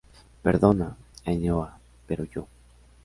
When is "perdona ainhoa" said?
0.41-1.77